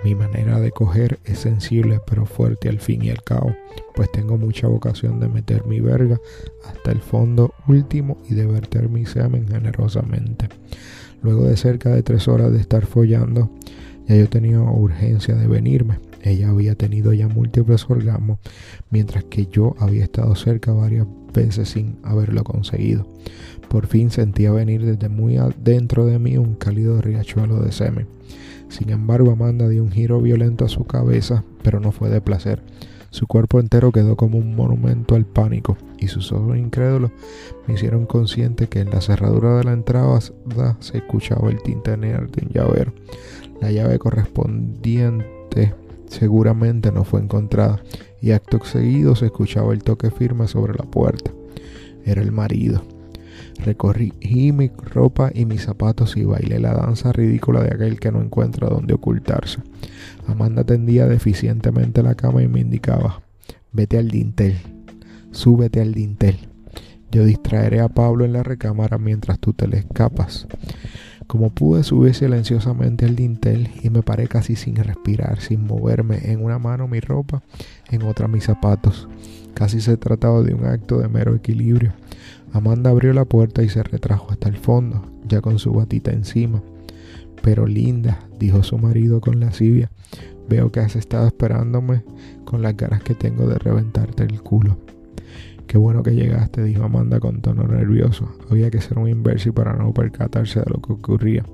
Mi 0.04 0.14
manera 0.14 0.60
de 0.60 0.72
coger 0.72 1.18
es 1.26 1.40
sensible 1.40 2.02
pero 2.06 2.28
fuerte 2.28 2.70
al 2.70 2.80
fin 2.80 3.04
y 3.04 3.10
al 3.10 3.24
cabo, 3.24 3.56
pues 3.96 4.12
tengo 4.12 4.38
mucha 4.38 4.68
vocación 4.68 5.20
de 5.20 5.28
meter 5.28 5.66
mi 5.66 5.80
verga 5.80 6.22
hasta 6.68 6.92
el 6.92 7.02
fondo 7.02 7.56
último 7.68 8.20
y 8.30 8.36
de 8.36 8.46
verter 8.46 8.90
mi 8.90 9.08
semen 9.08 9.48
generosamente. 9.48 10.50
Luego 11.24 11.46
de 11.46 11.58
cerca 11.58 11.90
de 11.90 12.04
tres 12.04 12.28
horas 12.28 12.52
de 12.52 12.60
estar 12.60 12.86
follando, 12.86 13.50
ya 14.08 14.16
yo 14.18 14.30
tenía 14.30 14.62
urgencia 14.62 15.34
de 15.34 15.48
venirme. 15.48 15.98
Ella 16.22 16.50
había 16.50 16.76
tenido 16.76 17.14
ya 17.14 17.28
múltiples 17.28 17.90
orgasmos, 17.90 18.40
mientras 18.90 19.24
que 19.26 19.48
yo 19.48 19.76
había 19.80 20.04
estado 20.04 20.36
cerca 20.36 20.74
varias 20.74 21.08
veces 21.34 21.70
sin 21.70 21.98
haberlo 22.04 22.44
conseguido. 22.44 23.08
Por 23.70 23.88
fin 23.88 24.10
sentía 24.10 24.52
venir 24.52 24.86
desde 24.86 25.10
muy 25.10 25.38
adentro 25.38 26.06
de 26.06 26.20
mí 26.20 26.38
un 26.38 26.56
cálido 26.56 27.02
riachuelo 27.02 27.60
de 27.62 27.72
semen. 27.72 28.08
Sin 28.68 28.90
embargo, 28.90 29.32
Amanda 29.32 29.68
dio 29.68 29.84
un 29.84 29.92
giro 29.92 30.22
violento 30.22 30.66
a 30.66 30.70
su 30.70 30.86
cabeza, 30.86 31.44
pero 31.64 31.80
no 31.80 31.92
fue 31.92 32.10
de 32.10 32.22
placer. 32.22 32.62
Su 33.12 33.26
cuerpo 33.26 33.60
entero 33.60 33.92
quedó 33.92 34.16
como 34.16 34.38
un 34.38 34.56
monumento 34.56 35.16
al 35.16 35.26
pánico, 35.26 35.78
y 35.98 36.08
sus 36.08 36.32
ojos 36.32 36.58
incrédulos 36.58 37.12
me 37.68 37.74
hicieron 37.74 38.06
consciente 38.06 38.68
que 38.68 38.82
en 38.82 38.92
la 38.92 39.02
cerradura 39.02 39.58
de 39.58 39.64
la 39.64 39.74
entrada 39.74 40.20
se 40.22 40.98
escuchaba 40.98 41.50
el 41.50 41.62
tintinear 41.64 42.30
de 42.30 42.46
un 42.46 42.52
llavero. 42.52 42.94
La 43.62 43.72
llave 43.72 43.98
correspondiente 43.98 45.74
seguramente 46.10 46.92
no 46.92 47.06
fue 47.06 47.22
encontrada 47.22 47.82
y 48.22 48.32
acto 48.32 48.64
seguido 48.66 49.16
se 49.16 49.28
escuchaba 49.28 49.74
el 49.74 49.84
toque 49.84 50.12
firme 50.12 50.48
sobre 50.48 50.74
la 50.74 50.84
puerta. 50.84 51.32
Era 52.04 52.22
el 52.22 52.32
marido. 52.32 52.84
Recorrí 53.64 54.14
mi 54.54 54.70
ropa 54.70 55.32
y 55.34 55.46
mis 55.46 55.64
zapatos 55.64 56.18
y 56.18 56.24
bailé 56.24 56.60
la 56.60 56.74
danza 56.74 57.12
ridícula 57.12 57.62
de 57.62 57.74
aquel 57.74 58.00
que 58.00 58.12
no 58.12 58.22
encuentra 58.22 58.70
dónde 58.70 58.94
ocultarse. 58.94 59.60
Amanda 60.28 60.64
tendía 60.64 61.08
deficientemente 61.08 62.04
la 62.04 62.16
cama 62.16 62.42
y 62.42 62.48
me 62.48 62.62
indicaba, 62.62 63.22
vete 63.72 63.98
al 63.98 64.10
dintel, 64.10 64.58
súbete 65.32 65.82
al 65.82 65.94
dintel. 65.94 66.50
Yo 67.12 67.26
distraeré 67.26 67.82
a 67.82 67.90
Pablo 67.90 68.24
en 68.24 68.34
la 68.34 68.44
recámara 68.44 68.98
mientras 68.98 69.40
tú 69.40 69.54
te 69.54 69.68
le 69.68 69.80
escapas. 69.80 70.48
Como 71.30 71.52
pude 71.52 71.84
subir 71.84 72.16
silenciosamente 72.16 73.06
al 73.06 73.16
dintel 73.16 73.70
y 73.84 73.92
me 73.92 74.02
paré 74.02 74.28
casi 74.28 74.56
sin 74.56 74.78
respirar, 74.78 75.40
sin 75.40 75.64
moverme, 75.64 76.32
en 76.32 76.44
una 76.44 76.58
mano 76.58 76.88
mi 76.88 77.00
ropa, 77.02 77.44
en 77.92 78.02
otra 78.02 78.28
mis 78.28 78.46
zapatos. 78.46 79.08
Casi 79.54 79.80
se 79.80 79.96
trataba 79.96 80.42
de 80.42 80.56
un 80.56 80.66
acto 80.66 80.98
de 80.98 81.08
mero 81.08 81.36
equilibrio. 81.36 81.94
Amanda 82.52 82.90
abrió 82.90 83.14
la 83.14 83.26
puerta 83.26 83.62
y 83.62 83.70
se 83.70 83.84
retrajo 83.84 84.32
hasta 84.32 84.50
el 84.50 84.58
fondo, 84.58 85.06
ya 85.28 85.40
con 85.40 85.60
su 85.60 85.72
batita 85.72 86.10
encima. 86.10 86.64
Pero 87.44 87.68
linda, 87.68 88.28
dijo 88.40 88.64
su 88.64 88.80
marido 88.80 89.22
con 89.22 89.40
lascivia, 89.40 89.92
veo 90.50 90.72
que 90.72 90.80
has 90.80 90.96
estado 90.96 91.28
esperándome 91.28 92.02
con 92.44 92.64
las 92.64 92.76
ganas 92.76 93.04
que 93.04 93.14
tengo 93.14 93.46
de 93.46 93.60
reventarte 93.60 94.24
el 94.24 94.42
culo. 94.42 94.80
Qué 95.70 95.78
bueno 95.78 96.02
que 96.02 96.16
llegaste, 96.16 96.64
dijo 96.64 96.84
Amanda 96.84 97.20
con 97.20 97.42
tono 97.42 97.68
nervioso. 97.68 98.28
Había 98.50 98.72
que 98.72 98.82
ser 98.82 98.98
un 98.98 99.08
imbécil 99.08 99.54
para 99.54 99.74
no 99.74 99.94
percatarse 99.94 100.62
de 100.62 100.66
lo 100.68 100.82
que 100.82 100.94
ocurría 100.94 101.46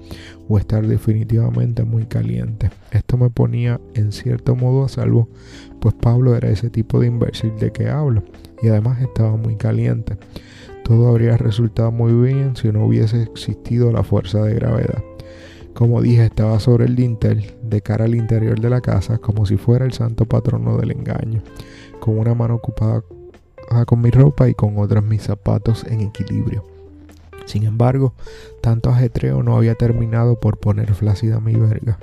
o 0.47 0.57
estar 0.57 0.87
definitivamente 0.87 1.83
muy 1.83 2.05
caliente. 2.05 2.69
Esto 2.91 3.17
me 3.17 3.29
ponía 3.29 3.81
en 3.93 4.13
cierto 4.13 4.55
modo 4.55 4.85
a 4.85 4.87
salvo, 4.87 5.27
pues 5.81 5.95
Pablo 5.95 6.33
era 6.33 6.49
ese 6.49 6.69
tipo 6.69 7.01
de 7.01 7.07
imbécil 7.07 7.57
de 7.59 7.73
que 7.73 7.89
hablo 7.89 8.23
y 8.63 8.69
además 8.69 9.01
estaba 9.01 9.35
muy 9.35 9.57
caliente. 9.57 10.15
Todo 10.85 11.09
habría 11.09 11.35
resultado 11.35 11.91
muy 11.91 12.13
bien 12.13 12.55
si 12.55 12.71
no 12.71 12.85
hubiese 12.85 13.21
existido 13.21 13.91
la 13.91 14.03
fuerza 14.05 14.41
de 14.43 14.53
gravedad. 14.53 15.03
Como 15.73 16.01
dije, 16.01 16.23
estaba 16.23 16.61
sobre 16.61 16.85
el 16.85 16.95
dintel, 16.95 17.51
de 17.61 17.81
cara 17.81 18.05
al 18.05 18.15
interior 18.15 18.61
de 18.61 18.69
la 18.69 18.79
casa, 18.79 19.17
como 19.17 19.45
si 19.45 19.57
fuera 19.57 19.83
el 19.83 19.91
santo 19.91 20.25
patrono 20.25 20.77
del 20.77 20.91
engaño, 20.91 21.41
con 21.99 22.17
una 22.17 22.33
mano 22.33 22.55
ocupada 22.55 23.03
con 23.85 24.01
mi 24.01 24.11
ropa 24.11 24.49
y 24.49 24.53
con 24.53 24.77
otras 24.77 25.03
mis 25.03 25.23
zapatos 25.23 25.83
en 25.85 26.01
equilibrio. 26.01 26.63
Sin 27.45 27.63
embargo, 27.63 28.13
tanto 28.61 28.89
ajetreo 28.89 29.43
no 29.43 29.55
había 29.55 29.75
terminado 29.75 30.39
por 30.39 30.57
poner 30.57 30.93
flácida 30.93 31.39
mi 31.39 31.53
verga, 31.53 31.99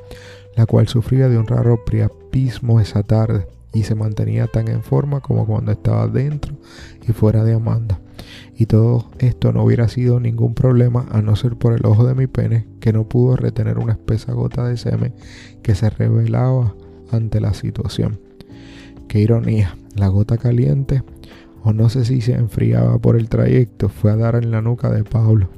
la 0.57 0.67
cual 0.67 0.89
sufría 0.89 1.29
de 1.29 1.39
un 1.39 1.47
raro 1.47 1.85
priapismo 1.85 2.81
esa 2.81 3.03
tarde 3.03 3.47
y 3.73 3.85
se 3.85 3.95
mantenía 3.95 4.47
tan 4.47 4.69
en 4.69 4.83
forma 4.83 5.21
como 5.21 5.47
cuando 5.47 5.73
estaba 5.73 6.07
dentro 6.07 6.55
y 7.07 7.13
fuera 7.13 7.43
de 7.43 7.55
Amanda. 7.55 7.99
Y 8.57 8.67
todo 8.67 9.11
esto 9.19 9.53
no 9.53 9.65
hubiera 9.65 9.89
sido 9.89 10.21
ningún 10.21 10.55
problema 10.55 11.07
a 11.11 11.23
no 11.23 11.35
ser 11.37 11.57
por 11.57 11.73
el 11.73 11.85
ojo 11.87 12.07
de 12.07 12.15
mi 12.15 12.27
pene 12.27 12.67
que 12.81 12.93
no 12.93 13.09
pudo 13.09 13.37
retener 13.37 13.79
una 13.79 13.93
espesa 13.93 14.33
gota 14.33 14.67
de 14.69 14.77
semen 14.77 15.15
que 15.63 15.75
se 15.75 15.91
revelaba 15.91 16.75
ante 17.11 17.41
la 17.41 17.55
situación. 17.55 18.21
Qué 19.09 19.19
ironía, 19.19 19.77
la 19.97 20.09
gota 20.09 20.39
caliente 20.39 21.03
o 21.65 21.73
no 21.73 21.89
sé 21.89 22.05
si 22.05 22.21
se 22.21 22.35
enfriaba 22.35 22.99
por 22.99 23.17
el 23.17 23.29
trayecto, 23.29 23.89
fue 23.89 24.11
a 24.11 24.17
dar 24.17 24.37
en 24.37 24.51
la 24.51 24.63
nuca 24.63 24.91
de 24.91 25.05
Pablo. 25.05 25.49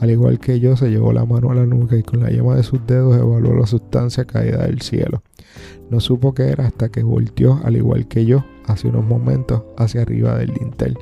Al 0.00 0.10
igual 0.10 0.38
que 0.38 0.60
yo, 0.60 0.76
se 0.76 0.90
llevó 0.90 1.12
la 1.12 1.24
mano 1.24 1.50
a 1.50 1.54
la 1.54 1.66
nuca 1.66 1.96
y 1.96 2.02
con 2.02 2.20
la 2.20 2.30
yema 2.30 2.56
de 2.56 2.62
sus 2.62 2.86
dedos 2.86 3.16
evaluó 3.16 3.54
la 3.54 3.66
sustancia 3.66 4.24
caída 4.24 4.66
del 4.66 4.80
cielo. 4.80 5.22
No 5.90 6.00
supo 6.00 6.34
qué 6.34 6.48
era 6.48 6.66
hasta 6.66 6.90
que 6.90 7.02
volteó, 7.02 7.60
al 7.64 7.76
igual 7.76 8.08
que 8.08 8.26
yo, 8.26 8.44
hace 8.66 8.88
unos 8.88 9.04
momentos 9.04 9.62
hacia 9.76 10.02
arriba 10.02 10.36
del 10.36 10.52
dintel 10.52 10.98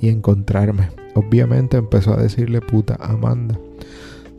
y 0.00 0.08
encontrarme. 0.08 0.90
Obviamente 1.14 1.76
empezó 1.76 2.14
a 2.14 2.22
decirle 2.22 2.60
puta 2.60 2.96
Amanda. 3.00 3.58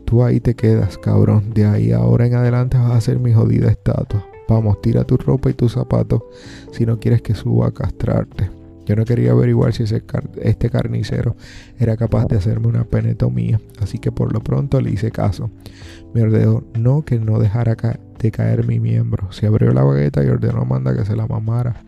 Tú 0.04 0.22
ahí 0.22 0.40
te 0.40 0.54
quedas, 0.54 0.98
cabrón. 0.98 1.52
De 1.54 1.66
ahí 1.66 1.92
ahora 1.92 2.26
en 2.26 2.34
adelante 2.34 2.76
vas 2.76 2.92
a 2.92 3.00
ser 3.00 3.18
mi 3.18 3.32
jodida 3.32 3.70
estatua. 3.70 4.24
Vamos, 4.48 4.80
tira 4.80 5.04
tu 5.04 5.16
ropa 5.16 5.50
y 5.50 5.54
tus 5.54 5.72
zapatos 5.72 6.22
si 6.70 6.86
no 6.86 7.00
quieres 7.00 7.22
que 7.22 7.34
suba 7.34 7.68
a 7.68 7.72
castrarte. 7.72 8.55
Yo 8.86 8.94
no 8.94 9.04
quería 9.04 9.32
averiguar 9.32 9.74
si 9.74 9.82
ese 9.82 10.02
este 10.40 10.70
carnicero 10.70 11.36
era 11.78 11.96
capaz 11.96 12.26
de 12.26 12.36
hacerme 12.36 12.68
una 12.68 12.84
penetomía, 12.84 13.60
así 13.80 13.98
que 13.98 14.12
por 14.12 14.32
lo 14.32 14.40
pronto 14.40 14.80
le 14.80 14.90
hice 14.90 15.10
caso. 15.10 15.50
Me 16.14 16.22
ordenó 16.22 16.64
no 16.78 17.04
que 17.04 17.18
no 17.18 17.40
dejara 17.40 17.76
de 18.18 18.30
caer 18.30 18.66
mi 18.66 18.78
miembro. 18.78 19.32
Se 19.32 19.46
abrió 19.46 19.72
la 19.72 19.82
bagueta 19.82 20.24
y 20.24 20.28
ordenó 20.28 20.58
a 20.58 20.62
Amanda 20.62 20.96
que 20.96 21.04
se 21.04 21.16
la 21.16 21.26
mamara, 21.26 21.82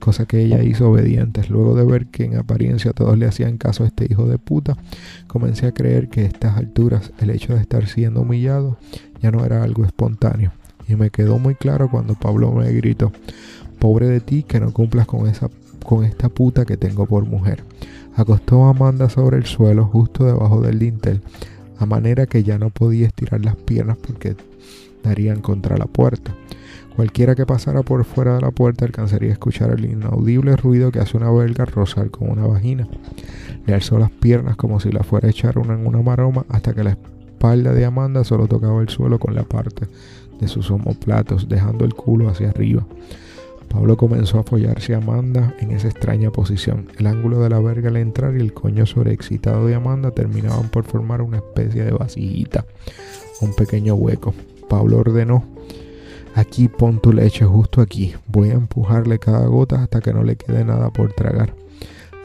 cosa 0.00 0.26
que 0.26 0.40
ella 0.40 0.62
hizo 0.62 0.90
obediente. 0.90 1.42
Luego 1.48 1.76
de 1.76 1.84
ver 1.84 2.06
que 2.06 2.24
en 2.24 2.36
apariencia 2.36 2.92
todos 2.92 3.16
le 3.16 3.26
hacían 3.26 3.56
caso 3.56 3.84
a 3.84 3.86
este 3.86 4.06
hijo 4.10 4.26
de 4.26 4.38
puta, 4.38 4.76
comencé 5.28 5.66
a 5.66 5.72
creer 5.72 6.08
que 6.08 6.22
a 6.22 6.26
estas 6.26 6.56
alturas 6.56 7.12
el 7.20 7.30
hecho 7.30 7.54
de 7.54 7.60
estar 7.60 7.86
siendo 7.86 8.22
humillado 8.22 8.76
ya 9.22 9.30
no 9.30 9.44
era 9.44 9.62
algo 9.62 9.84
espontáneo. 9.84 10.52
Y 10.88 10.96
me 10.96 11.10
quedó 11.10 11.38
muy 11.38 11.54
claro 11.54 11.88
cuando 11.88 12.14
Pablo 12.14 12.50
me 12.50 12.72
gritó, 12.72 13.12
pobre 13.78 14.08
de 14.08 14.20
ti 14.20 14.42
que 14.42 14.58
no 14.58 14.72
cumplas 14.72 15.06
con 15.06 15.28
esa 15.28 15.48
con 15.84 16.04
esta 16.04 16.28
puta 16.28 16.64
que 16.64 16.76
tengo 16.76 17.06
por 17.06 17.24
mujer. 17.26 17.64
Acostó 18.14 18.64
a 18.64 18.70
Amanda 18.70 19.08
sobre 19.08 19.36
el 19.36 19.46
suelo 19.46 19.84
justo 19.86 20.24
debajo 20.24 20.60
del 20.60 20.78
dintel, 20.78 21.20
a 21.78 21.86
manera 21.86 22.26
que 22.26 22.42
ya 22.42 22.58
no 22.58 22.70
podía 22.70 23.06
estirar 23.06 23.44
las 23.44 23.56
piernas 23.56 23.96
porque 23.96 24.36
darían 25.02 25.40
contra 25.40 25.76
la 25.76 25.86
puerta. 25.86 26.34
Cualquiera 26.96 27.34
que 27.34 27.46
pasara 27.46 27.82
por 27.82 28.04
fuera 28.04 28.34
de 28.34 28.42
la 28.42 28.50
puerta 28.50 28.84
alcanzaría 28.84 29.30
a 29.30 29.32
escuchar 29.32 29.70
el 29.70 29.84
inaudible 29.84 30.56
ruido 30.56 30.90
que 30.90 30.98
hace 30.98 31.16
una 31.16 31.30
belga 31.30 31.64
rozar 31.64 32.10
con 32.10 32.30
una 32.30 32.46
vagina. 32.46 32.86
Le 33.66 33.74
alzó 33.74 33.98
las 33.98 34.10
piernas 34.10 34.56
como 34.56 34.80
si 34.80 34.90
la 34.90 35.02
fuera 35.02 35.28
a 35.28 35.30
echar 35.30 35.58
una 35.58 35.74
en 35.74 35.86
una 35.86 36.02
maroma 36.02 36.44
hasta 36.48 36.74
que 36.74 36.84
la 36.84 36.90
espalda 36.90 37.72
de 37.72 37.84
Amanda 37.84 38.24
solo 38.24 38.48
tocaba 38.48 38.82
el 38.82 38.90
suelo 38.90 39.18
con 39.18 39.34
la 39.34 39.44
parte 39.44 39.86
de 40.40 40.48
sus 40.48 40.70
omoplatos, 40.70 41.48
dejando 41.48 41.84
el 41.84 41.94
culo 41.94 42.28
hacia 42.28 42.50
arriba. 42.50 42.84
Pablo 43.70 43.96
comenzó 43.96 44.40
a 44.40 44.42
follarse 44.42 44.94
a 44.94 44.96
Amanda 44.98 45.54
en 45.60 45.70
esa 45.70 45.86
extraña 45.86 46.32
posición. 46.32 46.88
El 46.98 47.06
ángulo 47.06 47.38
de 47.38 47.50
la 47.50 47.60
verga 47.60 47.88
al 47.88 47.98
entrar 47.98 48.36
y 48.36 48.40
el 48.40 48.52
coño 48.52 48.84
sobreexcitado 48.84 49.64
de 49.66 49.76
Amanda 49.76 50.10
terminaban 50.10 50.68
por 50.70 50.82
formar 50.82 51.22
una 51.22 51.36
especie 51.36 51.84
de 51.84 51.92
vasijita, 51.92 52.66
un 53.40 53.54
pequeño 53.54 53.94
hueco. 53.94 54.34
Pablo 54.68 54.98
ordenó, 54.98 55.44
aquí 56.34 56.66
pon 56.66 57.00
tu 57.00 57.12
leche 57.12 57.44
justo 57.44 57.80
aquí, 57.80 58.12
voy 58.26 58.50
a 58.50 58.54
empujarle 58.54 59.20
cada 59.20 59.46
gota 59.46 59.84
hasta 59.84 60.00
que 60.00 60.12
no 60.12 60.24
le 60.24 60.34
quede 60.34 60.64
nada 60.64 60.90
por 60.90 61.12
tragar. 61.12 61.54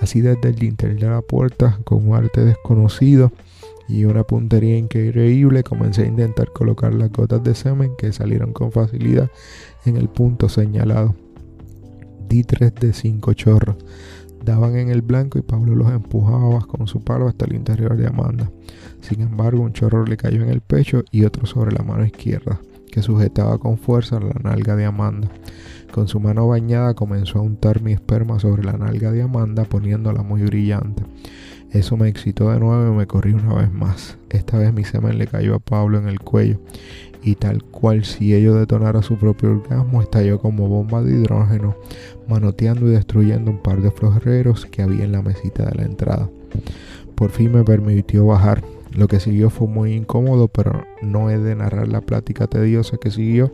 Así 0.02 0.22
desde 0.22 0.50
el 0.50 0.56
dintel 0.56 1.00
de 1.00 1.10
la 1.10 1.22
puerta, 1.22 1.78
con 1.84 2.10
un 2.10 2.16
arte 2.16 2.44
desconocido, 2.44 3.32
y 3.88 4.06
una 4.06 4.24
puntería 4.24 4.80
increíble 4.80 5.62
comencé 5.62 6.04
a 6.04 6.08
intentar 6.08 6.52
colocar 6.52 6.92
las 6.96 7.12
gotas 7.12 7.44
de 7.44 7.54
semen 7.54 7.92
que 7.96 8.12
salieron 8.12 8.52
con 8.52 8.72
facilidad 8.72 9.30
en 9.86 9.96
el 9.96 10.10
punto 10.10 10.50
señalado. 10.50 11.14
Di 12.28 12.44
tres 12.44 12.74
de 12.76 12.94
cinco 12.94 13.34
chorros. 13.34 13.78
Daban 14.44 14.76
en 14.78 14.90
el 14.90 15.02
blanco 15.02 15.40
y 15.40 15.42
Pablo 15.42 15.76
los 15.76 15.92
empujaba 15.92 16.60
con 16.68 16.88
su 16.88 17.04
palo 17.04 17.28
hasta 17.28 17.46
el 17.46 17.56
interior 17.56 17.98
de 17.98 18.08
Amanda. 18.08 18.52
Sin 19.02 19.22
embargo, 19.22 19.62
un 19.62 19.74
chorro 19.74 20.06
le 20.06 20.18
cayó 20.18 20.44
en 20.44 20.50
el 20.50 20.62
pecho 20.62 21.04
y 21.12 21.24
otro 21.24 21.46
sobre 21.46 21.72
la 21.72 21.84
mano 21.84 22.06
izquierda, 22.06 22.60
que 22.92 23.02
sujetaba 23.02 23.58
con 23.58 23.78
fuerza 23.78 24.20
la 24.20 24.34
nalga 24.44 24.76
de 24.76 24.86
Amanda. 24.86 25.30
Con 25.92 26.08
su 26.08 26.20
mano 26.20 26.48
bañada 26.48 26.94
comenzó 26.94 27.40
a 27.40 27.42
untar 27.42 27.82
mi 27.82 27.94
esperma 27.94 28.40
sobre 28.40 28.64
la 28.64 28.74
nalga 28.74 29.12
de 29.12 29.24
Amanda, 29.24 29.64
poniéndola 29.64 30.22
muy 30.22 30.42
brillante. 30.44 31.04
Eso 31.72 31.98
me 31.98 32.08
excitó 32.08 32.52
de 32.52 32.60
nuevo 32.60 32.94
y 32.94 32.98
me 32.98 33.08
corrí 33.08 33.34
una 33.34 33.54
vez 33.56 33.72
más. 33.72 34.18
Esta 34.30 34.58
vez 34.58 34.74
mi 34.74 34.84
semen 34.84 35.18
le 35.18 35.28
cayó 35.28 35.56
a 35.56 35.60
Pablo 35.60 35.98
en 35.98 36.08
el 36.08 36.20
cuello 36.20 36.60
y 37.26 37.34
tal 37.36 37.64
cual 37.64 38.06
si 38.06 38.36
ello 38.36 38.54
detonara 38.54 39.02
su 39.02 39.18
propio 39.18 39.50
orgasmo 39.50 40.02
estalló 40.02 40.40
como 40.40 40.68
bomba 40.68 41.02
de 41.02 41.16
hidrógeno, 41.16 41.76
manoteando 42.30 42.88
y 42.88 42.92
destruyendo 42.92 43.50
un 43.50 43.58
par 43.58 43.82
de 43.82 43.90
floreros 43.90 44.68
que 44.68 44.84
había 44.84 45.06
en 45.06 45.12
la 45.12 45.24
mesita 45.24 45.66
de 45.66 45.76
la 45.76 45.86
entrada. 45.86 46.30
Por 47.16 47.32
fin 47.32 47.52
me 47.52 47.64
permitió 47.64 48.28
bajar. 48.28 48.64
Lo 48.96 49.08
que 49.08 49.20
siguió 49.20 49.50
fue 49.50 49.68
muy 49.68 49.94
incómodo, 49.94 50.48
pero 50.48 50.86
no 51.02 51.32
he 51.32 51.40
de 51.40 51.56
narrar 51.56 51.88
la 51.88 52.02
plática 52.02 52.46
tediosa 52.46 52.98
que 52.98 53.10
siguió 53.10 53.52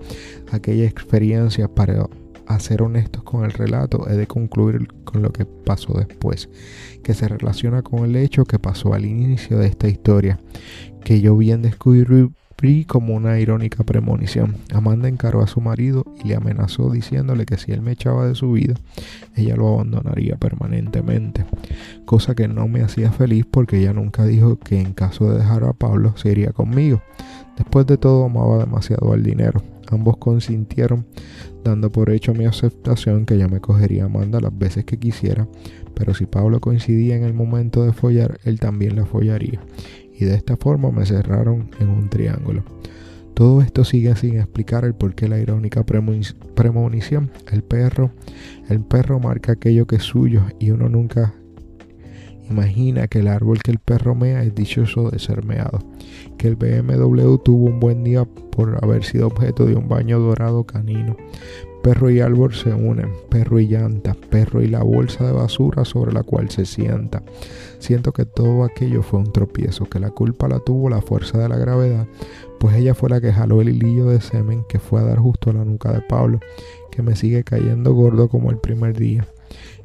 aquella 0.51 0.85
experiencia 0.85 1.67
para 1.67 2.07
a 2.47 2.59
ser 2.59 2.81
honestos 2.81 3.23
con 3.23 3.45
el 3.45 3.51
relato, 3.51 4.09
he 4.09 4.17
de 4.17 4.27
concluir 4.27 4.87
con 5.05 5.21
lo 5.21 5.31
que 5.31 5.45
pasó 5.45 5.93
después, 5.93 6.49
que 7.01 7.13
se 7.13 7.29
relaciona 7.29 7.81
con 7.81 8.03
el 8.03 8.17
hecho 8.17 8.43
que 8.43 8.59
pasó 8.59 8.93
al 8.93 9.05
inicio 9.05 9.57
de 9.57 9.67
esta 9.67 9.87
historia, 9.87 10.37
que 11.05 11.21
yo 11.21 11.37
bien 11.37 11.61
descubrí 11.61 12.29
como 12.87 13.15
una 13.15 13.39
irónica 13.39 13.83
premonición. 13.83 14.55
Amanda 14.71 15.07
encaró 15.07 15.41
a 15.41 15.47
su 15.47 15.61
marido 15.61 16.05
y 16.23 16.27
le 16.27 16.35
amenazó 16.35 16.91
diciéndole 16.91 17.45
que 17.45 17.57
si 17.57 17.71
él 17.71 17.81
me 17.81 17.93
echaba 17.93 18.27
de 18.27 18.35
su 18.35 18.51
vida, 18.51 18.75
ella 19.35 19.55
lo 19.55 19.73
abandonaría 19.73 20.37
permanentemente. 20.37 21.43
Cosa 22.05 22.35
que 22.35 22.47
no 22.47 22.67
me 22.67 22.83
hacía 22.83 23.11
feliz 23.11 23.45
porque 23.49 23.79
ella 23.79 23.93
nunca 23.93 24.25
dijo 24.25 24.59
que 24.59 24.79
en 24.79 24.93
caso 24.93 25.31
de 25.31 25.39
dejar 25.39 25.63
a 25.63 25.73
Pablo 25.73 26.13
se 26.17 26.31
iría 26.31 26.51
conmigo. 26.51 27.01
Después 27.57 27.87
de 27.87 27.97
todo 27.97 28.25
amaba 28.25 28.59
demasiado 28.59 29.11
al 29.11 29.23
dinero. 29.23 29.63
Ambos 29.89 30.17
consintieron, 30.17 31.05
dando 31.63 31.89
por 31.89 32.11
hecho 32.11 32.33
mi 32.33 32.45
aceptación 32.45 33.25
que 33.25 33.33
ella 33.33 33.47
me 33.47 33.59
cogería 33.59 34.05
Amanda 34.05 34.39
las 34.39 34.57
veces 34.57 34.85
que 34.85 34.97
quisiera, 34.97 35.47
pero 35.95 36.13
si 36.13 36.25
Pablo 36.25 36.61
coincidía 36.61 37.15
en 37.15 37.23
el 37.23 37.33
momento 37.33 37.83
de 37.83 37.91
follar, 37.91 38.39
él 38.45 38.59
también 38.59 38.95
la 38.95 39.05
follaría. 39.05 39.59
Y 40.21 40.25
de 40.25 40.35
esta 40.35 40.55
forma 40.55 40.91
me 40.91 41.03
cerraron 41.03 41.71
en 41.79 41.89
un 41.89 42.07
triángulo. 42.07 42.63
Todo 43.33 43.63
esto 43.63 43.83
sigue 43.83 44.15
sin 44.15 44.37
explicar 44.37 44.85
el 44.85 44.93
porqué 44.93 45.27
la 45.27 45.39
irónica 45.39 45.83
premonición. 45.83 47.31
El 47.51 47.63
perro, 47.63 48.11
el 48.69 48.81
perro 48.81 49.19
marca 49.19 49.53
aquello 49.53 49.87
que 49.87 49.95
es 49.95 50.03
suyo 50.03 50.43
y 50.59 50.69
uno 50.69 50.89
nunca 50.89 51.33
Imagina 52.51 53.07
que 53.07 53.19
el 53.19 53.29
árbol 53.29 53.63
que 53.63 53.71
el 53.71 53.79
perro 53.79 54.13
mea 54.13 54.43
es 54.43 54.53
dichoso 54.53 55.09
de 55.09 55.19
ser 55.19 55.45
meado, 55.45 55.79
que 56.37 56.49
el 56.49 56.57
BMW 56.57 57.37
tuvo 57.37 57.67
un 57.67 57.79
buen 57.79 58.03
día 58.03 58.25
por 58.25 58.77
haber 58.83 59.05
sido 59.05 59.27
objeto 59.27 59.65
de 59.65 59.75
un 59.75 59.87
baño 59.87 60.19
dorado 60.19 60.65
canino. 60.65 61.15
Perro 61.83 62.11
y 62.11 62.19
árbol 62.19 62.53
se 62.53 62.71
unen, 62.73 63.11
perro 63.29 63.59
y 63.59 63.67
llanta, 63.67 64.15
perro 64.29 64.61
y 64.61 64.67
la 64.67 64.83
bolsa 64.83 65.25
de 65.25 65.31
basura 65.31 65.83
sobre 65.83 66.13
la 66.13 66.21
cual 66.21 66.51
se 66.51 66.65
sienta. 66.65 67.23
Siento 67.79 68.13
que 68.13 68.25
todo 68.25 68.63
aquello 68.63 69.01
fue 69.01 69.19
un 69.19 69.31
tropiezo, 69.31 69.85
que 69.85 69.99
la 69.99 70.11
culpa 70.11 70.47
la 70.47 70.59
tuvo 70.59 70.89
la 70.89 71.01
fuerza 71.01 71.39
de 71.39 71.49
la 71.49 71.57
gravedad, 71.57 72.05
pues 72.59 72.75
ella 72.75 72.93
fue 72.93 73.09
la 73.09 73.19
que 73.19 73.33
jaló 73.33 73.61
el 73.61 73.69
hilillo 73.69 74.05
de 74.05 74.21
semen 74.21 74.63
que 74.69 74.77
fue 74.77 75.01
a 75.01 75.05
dar 75.05 75.17
justo 75.17 75.49
a 75.49 75.53
la 75.53 75.65
nuca 75.65 75.91
de 75.91 76.01
Pablo, 76.01 76.39
que 76.91 77.01
me 77.01 77.15
sigue 77.15 77.43
cayendo 77.43 77.93
gordo 77.93 78.29
como 78.29 78.51
el 78.51 78.57
primer 78.57 78.95
día. 78.95 79.27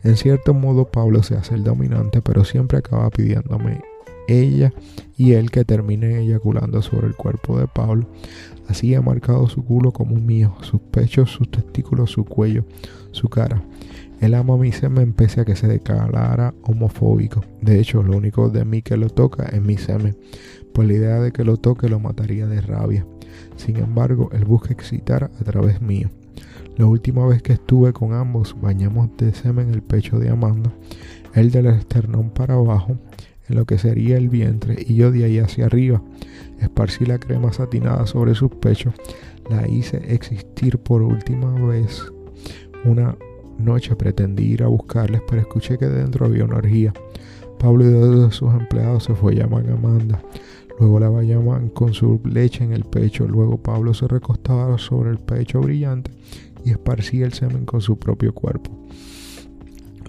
En 0.04 0.16
cierto 0.16 0.52
modo 0.52 0.84
Pablo 0.84 1.22
se 1.22 1.36
hace 1.36 1.54
el 1.54 1.64
dominante, 1.64 2.20
pero 2.20 2.44
siempre 2.44 2.76
acaba 2.78 3.08
pidiéndome 3.08 3.80
ella 4.28 4.72
y 5.16 5.32
él 5.32 5.50
que 5.50 5.64
termine 5.64 6.18
eyaculando 6.20 6.82
sobre 6.82 7.06
el 7.06 7.14
cuerpo 7.14 7.58
de 7.58 7.66
Pablo. 7.66 8.06
Así 8.68 8.94
ha 8.94 9.02
marcado 9.02 9.48
su 9.48 9.64
culo 9.64 9.92
como 9.92 10.16
mío, 10.16 10.56
sus 10.60 10.80
pechos, 10.80 11.30
sus 11.30 11.50
testículos, 11.50 12.10
su 12.10 12.24
cuello, 12.24 12.64
su 13.12 13.28
cara. 13.28 13.62
Él 14.20 14.34
ama 14.34 14.56
mi 14.56 14.72
semen 14.72 15.12
pese 15.12 15.42
a 15.42 15.44
que 15.44 15.56
se 15.56 15.68
declarara 15.68 16.54
homofóbico. 16.62 17.44
De 17.60 17.78
hecho, 17.78 18.02
lo 18.02 18.16
único 18.16 18.48
de 18.48 18.64
mí 18.64 18.82
que 18.82 18.96
lo 18.96 19.10
toca 19.10 19.44
es 19.44 19.60
mi 19.60 19.76
semen, 19.76 20.16
pues 20.72 20.88
la 20.88 20.94
idea 20.94 21.20
de 21.20 21.32
que 21.32 21.44
lo 21.44 21.58
toque 21.58 21.88
lo 21.88 22.00
mataría 22.00 22.46
de 22.46 22.60
rabia. 22.60 23.06
Sin 23.56 23.76
embargo, 23.76 24.30
él 24.32 24.44
busca 24.44 24.72
excitar 24.72 25.24
a 25.24 25.44
través 25.44 25.82
mío. 25.82 26.10
La 26.76 26.86
última 26.86 27.26
vez 27.26 27.42
que 27.42 27.54
estuve 27.54 27.92
con 27.92 28.12
ambos, 28.12 28.54
bañamos 28.60 29.08
de 29.16 29.32
semen 29.32 29.70
el 29.70 29.82
pecho 29.82 30.18
de 30.18 30.28
Amanda, 30.28 30.70
él 31.34 31.50
del 31.50 31.66
esternón 31.66 32.30
para 32.30 32.54
abajo, 32.54 32.98
en 33.48 33.56
lo 33.56 33.64
que 33.64 33.78
sería 33.78 34.16
el 34.16 34.28
vientre, 34.28 34.76
y 34.86 34.94
yo 34.94 35.10
de 35.10 35.24
ahí 35.24 35.38
hacia 35.38 35.66
arriba. 35.66 36.02
Esparcí 36.60 37.04
la 37.04 37.18
crema 37.18 37.52
satinada 37.52 38.06
sobre 38.06 38.34
sus 38.34 38.50
pechos, 38.50 38.94
la 39.50 39.68
hice 39.68 40.02
existir 40.12 40.78
por 40.78 41.02
última 41.02 41.52
vez. 41.66 42.04
Una 42.84 43.16
noche 43.58 43.96
pretendí 43.96 44.44
ir 44.44 44.62
a 44.62 44.68
buscarles, 44.68 45.22
pero 45.28 45.42
escuché 45.42 45.78
que 45.78 45.86
dentro 45.86 46.26
había 46.26 46.44
una 46.44 46.56
orgía. 46.56 46.92
Pablo 47.58 47.84
y 47.84 47.90
dos 47.90 48.28
de 48.28 48.32
sus 48.32 48.52
empleados 48.52 49.04
se 49.04 49.34
llamar 49.34 49.68
a 49.68 49.72
Amanda. 49.72 50.22
Luego 50.78 51.00
la 51.00 51.08
bañaban 51.08 51.70
con 51.70 51.94
su 51.94 52.20
leche 52.24 52.64
en 52.64 52.72
el 52.72 52.84
pecho. 52.84 53.26
Luego 53.26 53.56
Pablo 53.56 53.94
se 53.94 54.06
recostaba 54.06 54.76
sobre 54.78 55.10
el 55.10 55.18
pecho 55.18 55.60
brillante 55.60 56.10
y 56.64 56.70
esparcía 56.70 57.24
el 57.24 57.32
semen 57.32 57.64
con 57.64 57.80
su 57.80 57.98
propio 57.98 58.34
cuerpo, 58.34 58.70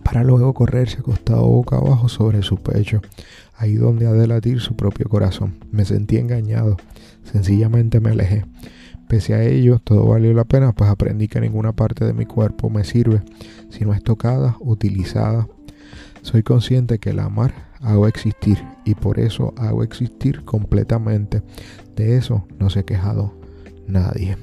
para 0.08 0.24
luego 0.24 0.54
correrse 0.54 1.00
acostado 1.00 1.46
boca 1.46 1.76
abajo 1.76 2.08
sobre 2.08 2.42
su 2.42 2.56
pecho, 2.56 3.02
ahí 3.58 3.76
donde 3.76 4.08
ha 4.08 4.14
de 4.14 4.26
latir 4.26 4.62
su 4.62 4.74
propio 4.74 5.10
corazón. 5.10 5.56
Me 5.70 5.84
sentí 5.84 6.16
engañado, 6.16 6.78
sencillamente 7.30 8.00
me 8.00 8.12
alejé. 8.12 8.46
Pese 9.10 9.34
a 9.34 9.44
ello, 9.44 9.82
todo 9.84 10.06
valió 10.08 10.34
la 10.34 10.46
pena, 10.46 10.72
pues 10.72 10.90
aprendí 10.90 11.28
que 11.28 11.42
ninguna 11.42 11.74
parte 11.74 12.06
de 12.06 12.14
mi 12.14 12.26
cuerpo 12.26 12.70
me 12.70 12.86
sirve 12.86 13.22
si 13.70 13.84
no 13.84 13.94
es 13.94 14.02
tocada, 14.02 14.56
utilizada. 14.62 15.50
Soy 16.22 16.42
consciente 16.42 17.00
que 17.00 17.10
el 17.10 17.20
amar 17.20 17.54
hago 17.82 18.08
existir 18.08 18.64
y 18.86 18.96
por 18.96 19.20
eso 19.20 19.54
hago 19.58 19.84
existir 19.84 20.46
completamente. 20.46 21.42
De 21.98 22.16
eso 22.16 22.48
no 22.60 22.70
se 22.70 22.80
ha 22.80 22.84
quejado 22.84 23.34
nadie. 23.88 24.38